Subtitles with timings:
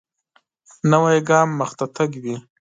[0.91, 2.35] نوی ګام مخته تګ وي